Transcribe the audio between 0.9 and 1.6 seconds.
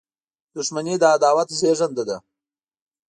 د عداوت